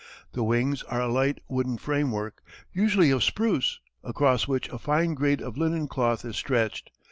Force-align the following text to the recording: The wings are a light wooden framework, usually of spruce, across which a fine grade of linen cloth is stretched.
The 0.31 0.41
wings 0.43 0.81
are 0.81 0.99
a 0.99 1.07
light 1.07 1.37
wooden 1.47 1.77
framework, 1.77 2.41
usually 2.73 3.11
of 3.11 3.23
spruce, 3.23 3.79
across 4.03 4.47
which 4.47 4.67
a 4.69 4.79
fine 4.79 5.13
grade 5.13 5.43
of 5.43 5.57
linen 5.57 5.87
cloth 5.87 6.25
is 6.25 6.37
stretched. 6.37 6.89